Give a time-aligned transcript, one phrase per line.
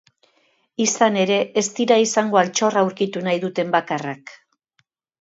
[0.85, 4.39] Izan ere, ez dira izango altxorra aurkitu nahi duten bakarrak.